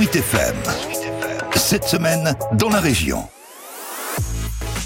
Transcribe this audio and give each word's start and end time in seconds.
Sweet 0.00 0.16
FM. 0.16 0.56
Cette 1.56 1.84
semaine, 1.84 2.34
dans 2.54 2.70
la 2.70 2.80
région. 2.80 3.28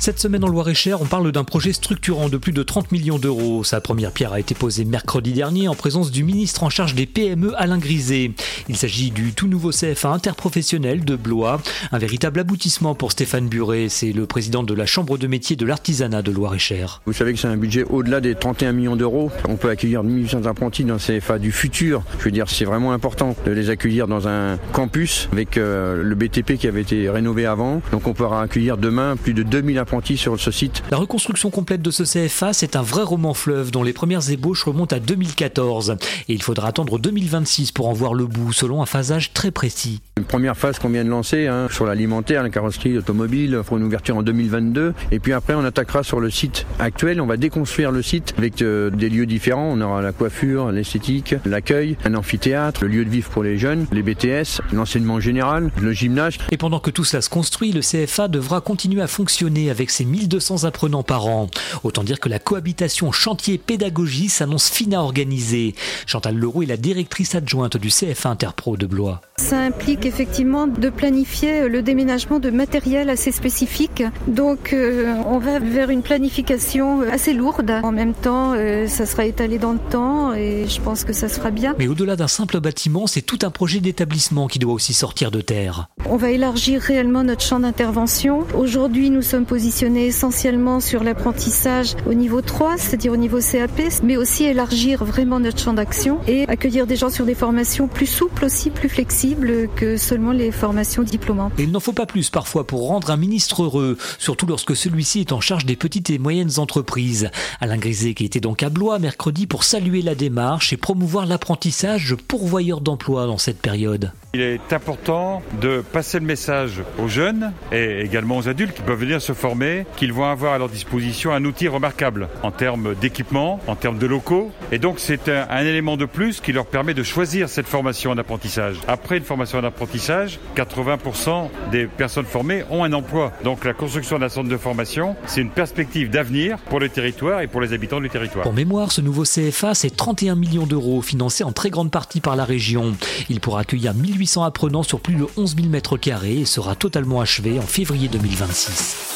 Cette 0.00 0.18
semaine 0.18 0.42
en 0.42 0.48
Loire-et-Cher, 0.48 1.00
on 1.00 1.04
parle 1.04 1.30
d'un 1.30 1.44
projet 1.44 1.72
structurant 1.72 2.28
de 2.28 2.36
plus 2.36 2.52
de 2.52 2.62
30 2.62 2.90
millions 2.90 3.18
d'euros. 3.18 3.62
Sa 3.62 3.80
première 3.80 4.10
pierre 4.10 4.32
a 4.32 4.40
été 4.40 4.54
posée 4.54 4.84
mercredi 4.84 5.32
dernier 5.32 5.68
en 5.68 5.74
présence 5.74 6.10
du 6.10 6.24
ministre 6.24 6.64
en 6.64 6.70
charge 6.70 6.94
des 6.94 7.06
PME 7.06 7.52
Alain 7.56 7.78
Griset. 7.78 8.32
Il 8.68 8.76
s'agit 8.76 9.10
du 9.10 9.32
tout 9.32 9.48
nouveau 9.48 9.70
CFA 9.70 10.10
interprofessionnel 10.10 11.04
de 11.04 11.16
Blois, 11.16 11.60
un 11.90 11.98
véritable 11.98 12.40
aboutissement 12.40 12.94
pour 12.94 13.12
Stéphane 13.12 13.48
Buret. 13.48 13.88
C'est 13.88 14.12
le 14.12 14.26
président 14.26 14.62
de 14.62 14.74
la 14.74 14.86
Chambre 14.86 15.18
de 15.18 15.26
métier 15.26 15.56
de 15.56 15.66
l'artisanat 15.66 16.22
de 16.22 16.30
Loire-et-Cher. 16.30 17.02
Vous 17.06 17.12
savez 17.12 17.32
que 17.32 17.38
c'est 17.38 17.48
un 17.48 17.56
budget 17.56 17.84
au-delà 17.84 18.20
des 18.20 18.34
31 18.34 18.72
millions 18.72 18.96
d'euros. 18.96 19.30
On 19.48 19.56
peut 19.56 19.68
accueillir 19.68 20.02
1800 20.02 20.46
apprentis 20.46 20.84
dans 20.84 20.94
le 20.94 21.00
CFA 21.00 21.38
du 21.38 21.52
futur. 21.52 22.02
Je 22.18 22.24
veux 22.24 22.30
dire, 22.30 22.48
c'est 22.48 22.64
vraiment 22.64 22.92
important 22.92 23.34
de 23.44 23.50
les 23.50 23.70
accueillir 23.70 24.06
dans 24.06 24.28
un 24.28 24.58
campus 24.72 25.28
avec 25.32 25.56
euh, 25.56 26.02
le 26.02 26.14
BTP 26.14 26.54
qui 26.54 26.66
avait 26.66 26.82
été 26.82 27.08
rénové 27.08 27.46
avant. 27.46 27.82
Donc 27.90 28.06
on 28.06 28.14
pourra 28.14 28.42
accueillir 28.42 28.76
demain 28.76 29.16
plus 29.16 29.34
de 29.34 29.42
2000 29.42 29.78
apprentis 29.78 30.16
sur 30.16 30.38
ce 30.38 30.50
site. 30.50 30.82
La 30.90 30.96
reconstruction 30.96 31.50
complète 31.50 31.82
de 31.82 31.90
ce 31.90 32.04
CFA, 32.04 32.52
c'est 32.52 32.76
un 32.76 32.82
vrai 32.82 33.02
roman 33.02 33.34
fleuve 33.34 33.70
dont 33.70 33.82
les 33.82 33.92
premières 33.92 34.30
ébauches 34.30 34.64
remontent 34.64 34.94
à 34.94 35.00
2014. 35.00 35.96
Et 36.28 36.34
il 36.34 36.42
faudra 36.42 36.68
attendre 36.68 36.98
2026 36.98 37.72
pour 37.72 37.88
en 37.88 37.92
voir 37.92 38.14
le 38.14 38.26
bout, 38.26 38.51
selon 38.52 38.82
un 38.82 38.86
phasage 38.86 39.34
très 39.34 39.50
précis. 39.50 40.00
Une 40.16 40.24
première 40.24 40.56
phase 40.56 40.78
qu'on 40.78 40.88
vient 40.88 41.04
de 41.04 41.10
lancer 41.10 41.46
hein, 41.46 41.66
sur 41.70 41.84
l'alimentaire, 41.84 42.42
la 42.42 42.48
carrosserie 42.48 42.96
automobile, 42.96 43.60
pour 43.66 43.76
une 43.76 43.84
ouverture 43.84 44.16
en 44.16 44.22
2022. 44.22 44.94
Et 45.10 45.18
puis 45.18 45.32
après, 45.32 45.54
on 45.54 45.64
attaquera 45.64 46.02
sur 46.02 46.20
le 46.20 46.30
site 46.30 46.66
actuel. 46.78 47.20
On 47.20 47.26
va 47.26 47.36
déconstruire 47.36 47.90
le 47.90 48.02
site 48.02 48.32
avec 48.38 48.62
euh, 48.62 48.88
des 48.88 49.10
lieux 49.10 49.26
différents. 49.26 49.68
On 49.72 49.80
aura 49.80 50.00
la 50.00 50.12
coiffure, 50.12 50.72
l'esthétique, 50.72 51.34
l'accueil, 51.44 51.96
un 52.04 52.14
amphithéâtre, 52.14 52.82
le 52.82 52.88
lieu 52.88 53.04
de 53.04 53.10
vivre 53.10 53.28
pour 53.28 53.42
les 53.42 53.58
jeunes, 53.58 53.86
les 53.92 54.02
BTS, 54.02 54.62
l'enseignement 54.72 55.20
général, 55.20 55.70
le 55.80 55.92
gymnase. 55.92 56.34
Et 56.50 56.56
pendant 56.56 56.80
que 56.80 56.90
tout 56.90 57.04
cela 57.04 57.20
se 57.20 57.28
construit, 57.28 57.72
le 57.72 57.80
CFA 57.80 58.28
devra 58.28 58.60
continuer 58.62 59.02
à 59.02 59.06
fonctionner 59.06 59.70
avec 59.70 59.82
avec 59.82 59.90
ses 59.90 60.04
1200 60.04 60.62
apprenants 60.62 61.02
par 61.02 61.26
an. 61.26 61.48
Autant 61.82 62.04
dire 62.04 62.20
que 62.20 62.28
la 62.28 62.38
cohabitation 62.38 63.10
chantier-pédagogie 63.10 64.28
s'annonce 64.28 64.70
fine 64.70 64.94
à 64.94 65.02
organiser. 65.02 65.74
Chantal 66.06 66.36
Leroux 66.36 66.62
est 66.62 66.66
la 66.66 66.76
directrice 66.76 67.34
adjointe 67.34 67.76
du 67.76 67.88
CFA 67.88 68.30
Interpro 68.42 68.76
de 68.76 68.86
Blois. 68.86 69.20
Ça 69.36 69.60
implique 69.60 70.04
effectivement 70.04 70.66
de 70.66 70.90
planifier 70.90 71.68
le 71.68 71.80
déménagement 71.80 72.40
de 72.40 72.50
matériel 72.50 73.08
assez 73.08 73.30
spécifique. 73.30 74.02
Donc 74.26 74.72
euh, 74.72 75.14
on 75.26 75.38
va 75.38 75.60
vers 75.60 75.90
une 75.90 76.02
planification 76.02 77.02
assez 77.02 77.34
lourde. 77.34 77.72
En 77.84 77.92
même 77.92 78.14
temps, 78.14 78.54
euh, 78.56 78.88
ça 78.88 79.06
sera 79.06 79.26
étalé 79.26 79.58
dans 79.58 79.72
le 79.72 79.78
temps 79.78 80.34
et 80.34 80.66
je 80.66 80.80
pense 80.80 81.04
que 81.04 81.12
ça 81.12 81.28
sera 81.28 81.52
bien. 81.52 81.76
Mais 81.78 81.86
au-delà 81.86 82.16
d'un 82.16 82.26
simple 82.26 82.58
bâtiment, 82.58 83.06
c'est 83.06 83.22
tout 83.22 83.38
un 83.42 83.50
projet 83.50 83.78
d'établissement 83.78 84.48
qui 84.48 84.58
doit 84.58 84.72
aussi 84.72 84.92
sortir 84.92 85.30
de 85.30 85.40
terre. 85.40 85.86
On 86.10 86.16
va 86.16 86.30
élargir 86.30 86.80
réellement 86.80 87.22
notre 87.22 87.42
champ 87.42 87.60
d'intervention. 87.60 88.44
Aujourd'hui, 88.58 89.08
nous 89.08 89.22
sommes 89.22 89.46
positionnés 89.46 90.06
essentiellement 90.06 90.80
sur 90.80 91.04
l'apprentissage 91.04 91.94
au 92.06 92.14
niveau 92.14 92.40
3, 92.40 92.76
c'est-à-dire 92.76 93.12
au 93.12 93.16
niveau 93.16 93.38
CAP, 93.38 93.80
mais 94.02 94.16
aussi 94.16 94.44
élargir 94.44 95.04
vraiment 95.04 95.38
notre 95.38 95.60
champ 95.60 95.72
d'action 95.72 96.18
et 96.26 96.46
accueillir 96.48 96.88
des 96.88 96.96
gens 96.96 97.08
sur 97.08 97.24
des 97.24 97.36
formations 97.36 97.86
plus 97.86 98.06
souples 98.06 98.44
aussi, 98.44 98.70
plus 98.70 98.88
flexibles 98.88 99.68
que 99.76 99.96
seulement 99.96 100.32
les 100.32 100.50
formations 100.50 101.04
diplômantes. 101.04 101.52
il 101.58 101.70
n'en 101.70 101.80
faut 101.80 101.92
pas 101.92 102.06
plus 102.06 102.30
parfois 102.30 102.66
pour 102.66 102.88
rendre 102.88 103.10
un 103.10 103.16
ministre 103.16 103.62
heureux, 103.62 103.96
surtout 104.18 104.46
lorsque 104.46 104.74
celui-ci 104.74 105.20
est 105.20 105.32
en 105.32 105.40
charge 105.40 105.64
des 105.66 105.76
petites 105.76 106.10
et 106.10 106.18
moyennes 106.18 106.58
entreprises. 106.58 107.30
Alain 107.60 107.78
Griset 107.78 108.14
qui 108.14 108.24
était 108.24 108.40
donc 108.40 108.64
à 108.64 108.70
Blois 108.70 108.98
mercredi 108.98 109.46
pour 109.46 109.62
saluer 109.62 110.02
la 110.02 110.16
démarche 110.16 110.72
et 110.72 110.76
promouvoir 110.76 111.26
l'apprentissage 111.26 112.16
pourvoyeur 112.26 112.80
d'emploi 112.80 113.26
dans 113.26 113.38
cette 113.38 113.60
période. 113.60 114.12
Il 114.34 114.40
est 114.40 114.72
important 114.72 115.42
de 115.60 115.82
passer 115.92 116.18
le 116.18 116.24
message 116.24 116.82
aux 116.98 117.08
jeunes 117.08 117.52
et 117.70 118.00
également 118.00 118.38
aux 118.38 118.48
adultes 118.48 118.74
qui 118.74 118.82
peuvent 118.82 118.98
venir 118.98 119.20
se 119.20 119.32
former 119.32 119.84
qu'ils 119.96 120.12
vont 120.12 120.24
avoir 120.24 120.54
à 120.54 120.58
leur 120.58 120.68
disposition 120.68 121.32
un 121.32 121.44
outil 121.44 121.68
remarquable 121.68 122.28
en 122.42 122.50
termes 122.50 122.94
d'équipement, 123.00 123.60
en 123.66 123.76
termes 123.76 123.98
de 123.98 124.06
locaux. 124.06 124.50
Et 124.72 124.78
donc 124.78 124.98
c'est 124.98 125.28
un, 125.28 125.46
un, 125.50 125.64
élément 125.64 125.96
de 125.96 126.06
plus 126.06 126.40
qui 126.40 126.52
leur 126.52 126.66
permet 126.66 126.94
de 126.94 127.02
choisir 127.02 127.48
cette 127.48 127.66
formation 127.66 128.14
d'apprentissage. 128.14 128.76
Après 128.88 129.18
une 129.18 129.24
formation 129.24 129.60
d'apprentissage, 129.60 130.38
80% 130.56 131.50
des 131.70 131.86
personnes 131.86 132.24
formées 132.24 132.64
ont 132.70 132.84
un 132.84 132.92
emploi. 132.92 133.32
Donc 133.44 133.64
la 133.64 133.74
construction 133.74 134.18
d'un 134.18 134.28
centre 134.28 134.48
de 134.48 134.56
formation, 134.56 135.14
c'est 135.26 135.42
une 135.42 135.50
perspective 135.50 136.08
d'avenir 136.10 136.58
pour 136.58 136.80
le 136.80 136.88
territoire 136.88 137.42
et 137.42 137.48
pour 137.48 137.60
les 137.60 137.74
habitants 137.74 138.00
du 138.00 138.08
territoire. 138.08 138.44
Pour 138.44 138.54
mémoire, 138.54 138.92
ce 138.92 139.02
nouveau 139.02 139.24
CFA, 139.24 139.74
c'est 139.74 139.94
31 139.94 140.36
millions 140.36 140.66
d'euros 140.66 141.02
financés 141.02 141.44
en 141.44 141.52
très 141.52 141.70
grande 141.70 141.90
partie 141.90 142.20
par 142.20 142.34
la 142.34 142.44
région. 142.44 142.94
Il 143.28 143.40
pourra 143.40 143.60
accueillir 143.60 143.92
1800 143.92 144.22
800 144.22 144.44
apprenants 144.44 144.82
sur 144.84 145.00
plus 145.00 145.14
de 145.14 145.26
11 145.36 145.56
000 145.56 145.68
carrés 145.96 146.40
et 146.40 146.44
sera 146.44 146.74
totalement 146.74 147.20
achevé 147.20 147.58
en 147.58 147.66
février 147.66 148.08
2026. 148.08 149.11